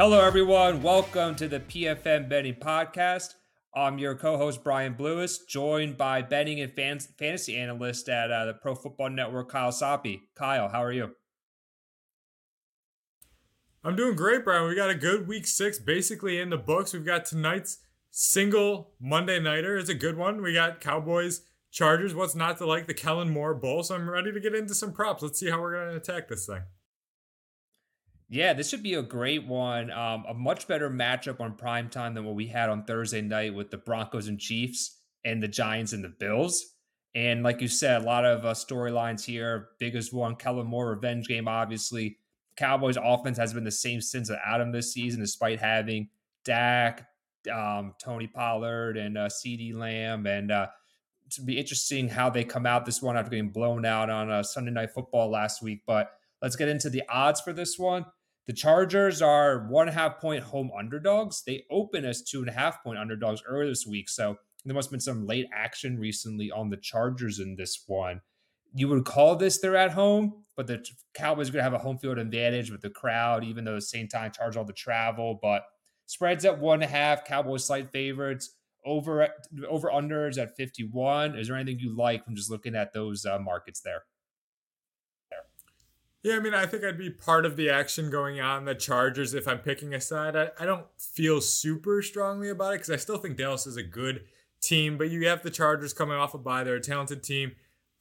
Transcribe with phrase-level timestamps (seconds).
[0.00, 0.80] Hello, everyone.
[0.80, 3.34] Welcome to the PFN Betting Podcast.
[3.74, 8.54] I'm your co-host Brian Blewis, joined by betting and fans, fantasy analyst at uh, the
[8.54, 10.22] Pro Football Network, Kyle Soppe.
[10.34, 11.10] Kyle, how are you?
[13.84, 14.66] I'm doing great, Brian.
[14.66, 16.94] We got a good week six basically in the books.
[16.94, 17.80] We've got tonight's
[18.10, 19.76] single Monday nighter.
[19.76, 20.40] It's a good one.
[20.40, 22.14] We got Cowboys, Chargers.
[22.14, 22.86] What's not to like?
[22.86, 23.82] The Kellen Moore Bowl.
[23.82, 25.22] So I'm ready to get into some props.
[25.22, 26.62] Let's see how we're going to attack this thing.
[28.32, 29.90] Yeah, this should be a great one.
[29.90, 33.52] Um, a much better matchup on prime time than what we had on Thursday night
[33.52, 36.64] with the Broncos and Chiefs and the Giants and the Bills.
[37.16, 39.70] And like you said, a lot of uh, storylines here.
[39.80, 42.18] Biggest one, Kellen Moore revenge game, obviously.
[42.54, 46.08] Cowboys offense has been the same since Adam this season, despite having
[46.44, 47.08] Dak,
[47.52, 50.24] um, Tony Pollard, and uh, CeeDee Lamb.
[50.28, 50.68] And uh,
[51.30, 54.44] to be interesting how they come out this one after getting blown out on uh,
[54.44, 55.82] Sunday Night Football last week.
[55.84, 58.04] But let's get into the odds for this one.
[58.50, 61.44] The Chargers are one and a half point home underdogs.
[61.46, 64.08] They open as two and a half point underdogs earlier this week.
[64.08, 68.22] So there must have been some late action recently on the Chargers in this one.
[68.74, 70.84] You would call this they're at home, but the
[71.14, 73.76] Cowboys are going to have a home field advantage with the crowd, even though at
[73.76, 75.38] the same time charge all the travel.
[75.40, 75.62] But
[76.06, 78.56] spreads at one and a half, Cowboys slight favorites.
[78.84, 79.28] Over
[79.68, 81.38] over unders at 51.
[81.38, 84.02] Is there anything you like from just looking at those uh, markets there?
[86.22, 89.32] Yeah, I mean, I think I'd be part of the action going on the Chargers
[89.32, 90.36] if I'm picking a side.
[90.36, 93.82] I, I don't feel super strongly about it because I still think Dallas is a
[93.82, 94.24] good
[94.60, 96.62] team, but you have the Chargers coming off a bye.
[96.62, 97.52] They're a talented team.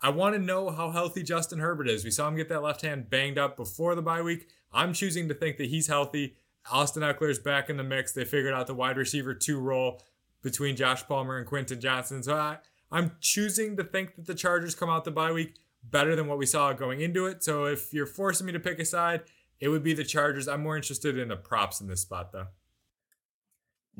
[0.00, 2.04] I want to know how healthy Justin Herbert is.
[2.04, 4.48] We saw him get that left hand banged up before the bye week.
[4.72, 6.34] I'm choosing to think that he's healthy.
[6.70, 8.12] Austin Ekeler's back in the mix.
[8.12, 10.02] They figured out the wide receiver two role
[10.42, 12.22] between Josh Palmer and Quentin Johnston.
[12.24, 12.58] So I,
[12.90, 16.38] I'm choosing to think that the Chargers come out the bye week better than what
[16.38, 17.42] we saw going into it.
[17.42, 19.22] So if you're forcing me to pick a side,
[19.60, 20.48] it would be the Chargers.
[20.48, 22.48] I'm more interested in the props in this spot though.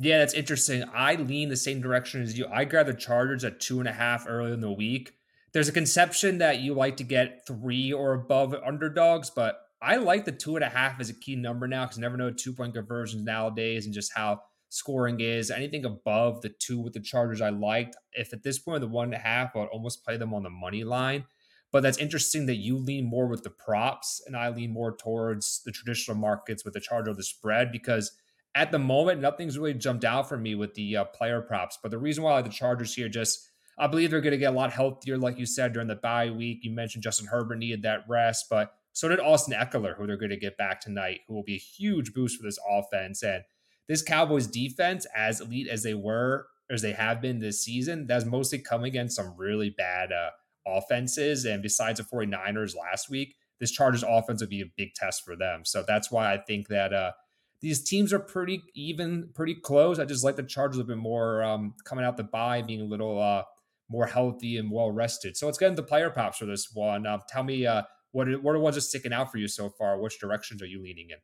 [0.00, 0.84] Yeah, that's interesting.
[0.94, 2.46] I lean the same direction as you.
[2.46, 5.12] I grab the Chargers at two and a half early in the week.
[5.52, 10.24] There's a conception that you like to get three or above underdogs, but I like
[10.24, 12.74] the two and a half as a key number now because never know two point
[12.74, 15.50] conversions nowadays and just how scoring is.
[15.50, 17.96] Anything above the two with the Chargers, I liked.
[18.12, 20.42] If at this point the one and a half, I would almost play them on
[20.42, 21.24] the money line.
[21.70, 25.62] But that's interesting that you lean more with the props and I lean more towards
[25.64, 28.12] the traditional markets with the charge of the spread because
[28.54, 31.78] at the moment, nothing's really jumped out for me with the uh, player props.
[31.82, 34.52] But the reason why like the Chargers here, just I believe they're going to get
[34.52, 36.60] a lot healthier, like you said, during the bye week.
[36.62, 40.30] You mentioned Justin Herbert needed that rest, but so did Austin Ekeler, who they're going
[40.30, 43.22] to get back tonight, who will be a huge boost for this offense.
[43.22, 43.44] And
[43.86, 48.24] this Cowboys defense, as elite as they were, as they have been this season, that's
[48.24, 50.30] mostly coming against some really bad uh,
[50.76, 51.44] offenses.
[51.44, 55.36] And besides the 49ers last week, this Chargers offense would be a big test for
[55.36, 55.64] them.
[55.64, 57.12] So that's why I think that uh,
[57.60, 59.98] these teams are pretty even, pretty close.
[59.98, 62.84] I just like the Chargers a bit more um, coming out the bye, being a
[62.84, 63.42] little uh,
[63.88, 65.36] more healthy and well rested.
[65.36, 67.06] So let's get into player props for this one.
[67.06, 69.70] Uh, tell me uh, what are, what are ones that sticking out for you so
[69.70, 70.00] far?
[70.00, 71.18] Which directions are you leaning in?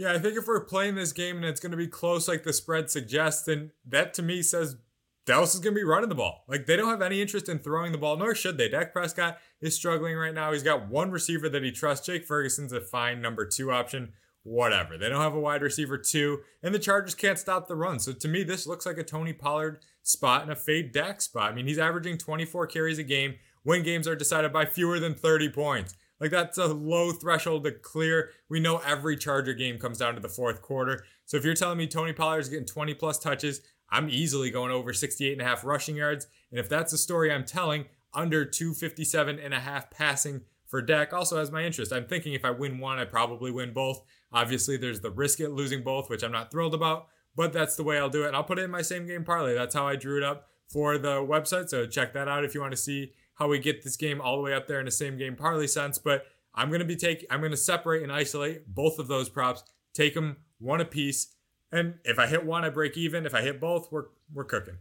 [0.00, 2.42] Yeah, I think if we're playing this game and it's going to be close, like
[2.42, 4.76] the spread suggests, then that to me says
[5.30, 6.42] Dallas is going to be running the ball.
[6.48, 8.68] Like they don't have any interest in throwing the ball, nor should they.
[8.68, 10.50] Dak Prescott is struggling right now.
[10.50, 12.04] He's got one receiver that he trusts.
[12.04, 14.12] Jake Ferguson's a fine number two option.
[14.42, 14.98] Whatever.
[14.98, 18.00] They don't have a wide receiver two, and the Chargers can't stop the run.
[18.00, 21.52] So to me, this looks like a Tony Pollard spot and a fade Dak spot.
[21.52, 25.14] I mean, he's averaging 24 carries a game when games are decided by fewer than
[25.14, 25.94] 30 points.
[26.20, 28.30] Like that's a low threshold to clear.
[28.48, 31.04] We know every Charger game comes down to the fourth quarter.
[31.24, 34.70] So if you're telling me Tony Pollard is getting 20 plus touches, I'm easily going
[34.70, 36.26] over 68 and a half rushing yards.
[36.50, 41.12] And if that's the story I'm telling, under 257 and a half passing for Dak
[41.12, 41.92] also has my interest.
[41.92, 44.02] I'm thinking if I win one, I probably win both.
[44.32, 47.82] Obviously, there's the risk at losing both, which I'm not thrilled about, but that's the
[47.82, 48.28] way I'll do it.
[48.28, 49.54] And I'll put it in my same game parlay.
[49.54, 51.68] That's how I drew it up for the website.
[51.68, 54.36] So check that out if you want to see how we get this game all
[54.36, 55.98] the way up there in the same game parlay sense.
[55.98, 56.24] But
[56.54, 59.64] I'm going to be taking, I'm going to separate and isolate both of those props,
[59.92, 61.34] take them one a piece
[61.72, 63.26] and if I hit one, I break even.
[63.26, 64.78] If I hit both, we're we're cooking.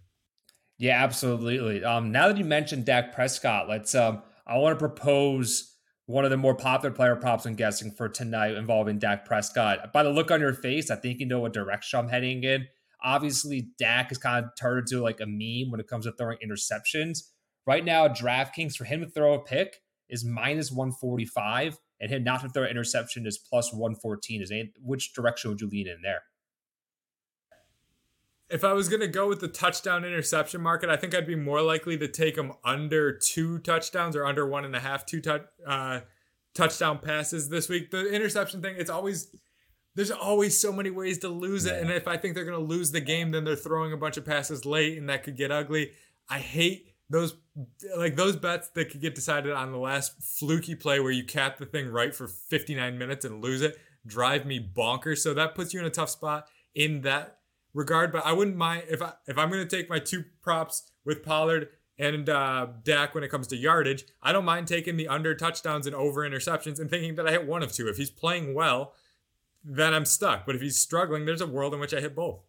[0.78, 1.84] Yeah, absolutely.
[1.84, 5.76] Um, now that you mentioned Dak Prescott, let's um, I want to propose
[6.06, 9.94] one of the more popular player props I'm guessing for tonight involving Dak Prescott.
[9.94, 12.66] By the look on your face, I think you know what direction I'm heading in.
[13.04, 16.38] Obviously, Dak is kind of turned into like a meme when it comes to throwing
[16.44, 17.20] interceptions.
[17.68, 22.42] Right now, DraftKings for him to throw a pick is minus 145, and him not
[22.42, 24.42] to throw an interception is plus 114.
[24.42, 26.24] Is any, which direction would you lean in there?
[28.50, 31.36] If I was going to go with the touchdown interception market, I think I'd be
[31.36, 35.22] more likely to take them under two touchdowns or under one and a half two
[35.22, 36.02] touch, uh,
[36.54, 37.92] touchdown passes this week.
[37.92, 39.36] The interception thing, it's always
[39.96, 41.82] there's always so many ways to lose it.
[41.82, 44.18] And if I think they're going to lose the game, then they're throwing a bunch
[44.18, 45.92] of passes late and that could get ugly.
[46.30, 47.36] I hate those
[47.98, 51.58] like those bets that could get decided on the last fluky play where you cap
[51.58, 55.20] the thing right for 59 minutes and lose it drive me bonkers.
[55.20, 57.39] So that puts you in a tough spot in that
[57.74, 58.12] regard.
[58.12, 61.70] But I wouldn't mind if I if I'm gonna take my two props with Pollard
[61.98, 64.06] and uh, Dak when it comes to yardage.
[64.24, 67.46] I don't mind taking the under touchdowns and over interceptions and thinking that I hit
[67.46, 67.88] one of two.
[67.88, 68.94] If he's playing well,
[69.64, 70.46] then I'm stuck.
[70.46, 72.40] But if he's struggling, there's a world in which I hit both.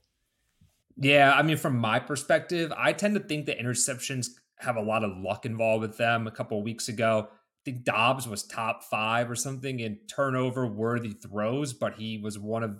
[0.96, 4.28] Yeah, I mean, from my perspective, I tend to think that interceptions
[4.58, 6.26] have a lot of luck involved with them.
[6.26, 10.67] A couple of weeks ago, I think Dobbs was top five or something in turnover
[10.67, 12.78] worthy throws, but he was one of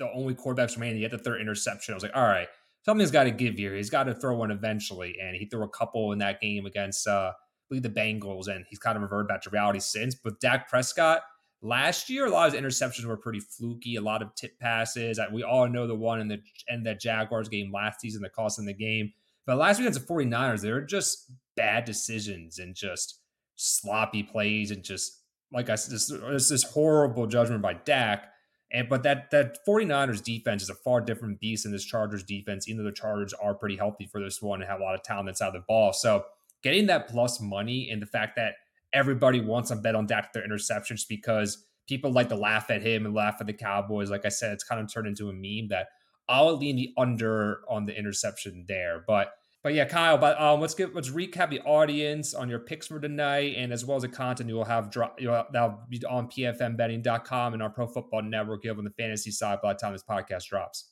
[0.00, 0.96] the only quarterbacks remaining.
[0.96, 1.94] He had the third interception.
[1.94, 2.48] I was like, all right,
[2.84, 3.76] something's got to give here.
[3.76, 5.16] He's got to throw one eventually.
[5.22, 7.32] And he threw a couple in that game against uh,
[7.70, 10.16] the Bengals, and he's kind of reverted back to reality since.
[10.16, 11.22] But Dak Prescott,
[11.62, 15.20] last year, a lot of his interceptions were pretty fluky, a lot of tip passes.
[15.32, 18.58] We all know the one in the end that Jaguars game last season that cost
[18.58, 19.12] him the game.
[19.46, 23.20] But last week against the 49ers, they were just bad decisions and just
[23.56, 25.20] sloppy plays and just
[25.52, 28.28] like I said, this, this horrible judgment by Dak.
[28.72, 32.68] And but that that 49ers defense is a far different beast than this Chargers defense,
[32.68, 35.02] even though the Chargers are pretty healthy for this one and have a lot of
[35.02, 35.92] talent inside of the ball.
[35.92, 36.24] So
[36.62, 38.54] getting that plus money and the fact that
[38.92, 43.06] everybody wants to bet on Dak their interceptions because people like to laugh at him
[43.06, 44.10] and laugh at the Cowboys.
[44.10, 45.88] Like I said, it's kind of turned into a meme that
[46.28, 49.02] I'll lean the under on the interception there.
[49.06, 50.16] But but yeah, Kyle.
[50.16, 53.84] But um, let's get let's recap the audience on your picks for tonight, and as
[53.84, 55.20] well as the content you will have drop.
[55.20, 58.64] You'll that'll be on pfnbetting.com and our Pro Football Network.
[58.64, 60.88] You'll on the fantasy side by the time this podcast drops.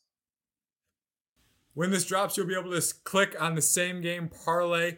[1.74, 4.96] When this drops, you'll be able to click on the same game parlay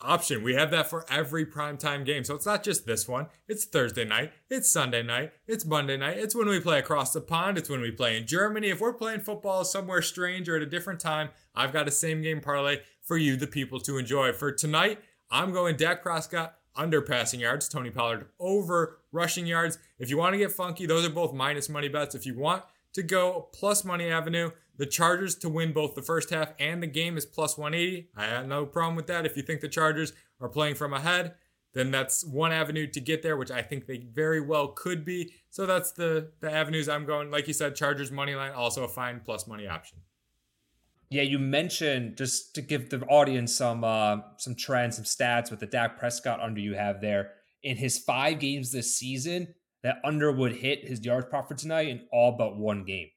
[0.00, 0.42] option.
[0.42, 2.24] We have that for every primetime game.
[2.24, 3.26] So it's not just this one.
[3.48, 4.32] It's Thursday night.
[4.50, 5.32] It's Sunday night.
[5.46, 6.18] It's Monday night.
[6.18, 7.58] It's when we play across the pond.
[7.58, 8.68] It's when we play in Germany.
[8.68, 12.22] If we're playing football somewhere strange or at a different time, I've got a same
[12.22, 14.32] game parlay for you, the people, to enjoy.
[14.32, 15.00] For tonight,
[15.30, 19.78] I'm going Dak Prescott under passing yards, Tony Pollard over rushing yards.
[19.98, 22.14] If you want to get funky, those are both minus money bets.
[22.14, 22.62] If you want
[22.92, 26.86] to go plus money avenue, the Chargers to win both the first half and the
[26.86, 28.08] game is plus 180.
[28.16, 29.26] I have no problem with that.
[29.26, 31.34] If you think the Chargers are playing from ahead,
[31.72, 35.34] then that's one avenue to get there, which I think they very well could be.
[35.50, 37.30] So that's the the avenues I'm going.
[37.30, 39.98] Like you said, Chargers money line, also a fine plus money option.
[41.10, 45.60] Yeah, you mentioned just to give the audience some uh, some trends, some stats with
[45.60, 47.32] the Dak Prescott under you have there.
[47.62, 51.88] In his five games this season, that under would hit his yards prop for tonight
[51.88, 53.08] in all but one game.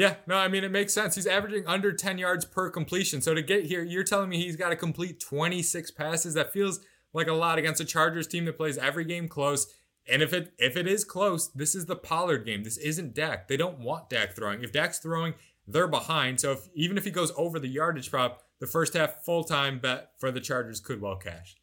[0.00, 1.14] Yeah, no, I mean, it makes sense.
[1.14, 3.20] He's averaging under 10 yards per completion.
[3.20, 6.32] So to get here, you're telling me he's got to complete 26 passes.
[6.32, 6.80] That feels
[7.12, 9.66] like a lot against a Chargers team that plays every game close.
[10.10, 12.64] And if it if it is close, this is the Pollard game.
[12.64, 13.46] This isn't Dak.
[13.46, 14.64] They don't want Dak throwing.
[14.64, 15.34] If Dak's throwing,
[15.68, 16.40] they're behind.
[16.40, 19.80] So if even if he goes over the yardage prop, the first half full time
[19.80, 21.58] bet for the Chargers could well cash.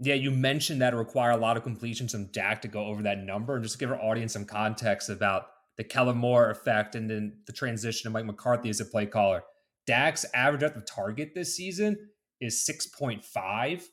[0.00, 3.18] Yeah, you mentioned that require a lot of completions from Dak to go over that
[3.18, 5.46] number, and just give our audience some context about
[5.78, 9.42] the Kellen Moore effect and then the transition to Mike McCarthy as a play caller.
[9.86, 11.96] Dak's average at the target this season
[12.40, 13.84] is 6.5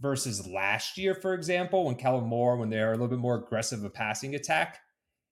[0.00, 3.80] versus last year, for example, when Kellen Moore, when they're a little bit more aggressive
[3.80, 4.78] of a passing attack,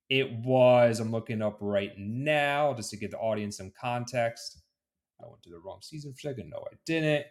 [0.08, 4.60] it was, I'm looking up right now just to give the audience some context.
[5.20, 6.50] I went to the wrong season for a second.
[6.50, 7.26] No, I didn't.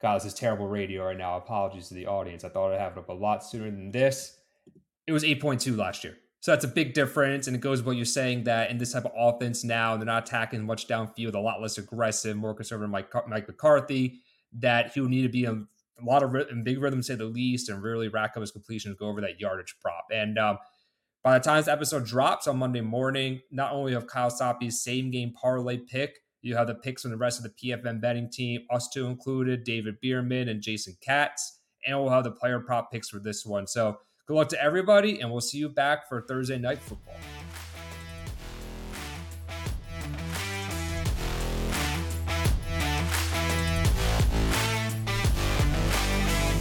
[0.00, 1.36] God, this is terrible radio right now.
[1.36, 2.42] Apologies to the audience.
[2.42, 4.38] I thought I'd have it up a lot sooner than this.
[5.06, 6.16] It was 8.2 last year.
[6.40, 7.46] So that's a big difference.
[7.46, 10.26] And it goes what you're saying that in this type of offense now, they're not
[10.26, 14.20] attacking much downfield, a lot less aggressive, more conservative Mike, Mike McCarthy,
[14.58, 15.66] that he will need to be in
[16.00, 18.96] a lot of in big rhythm, say the least, and really rack up his completions,
[18.98, 20.06] go over that yardage prop.
[20.10, 20.56] And um,
[21.22, 25.10] by the time this episode drops on Monday morning, not only of Kyle Soppe's same
[25.10, 28.62] game parlay pick, you have the picks from the rest of the PFN betting team,
[28.70, 31.60] us two included, David Bierman and Jason Katz.
[31.86, 33.66] And we'll have the player prop picks for this one.
[33.66, 37.14] So good luck to everybody, and we'll see you back for Thursday night football.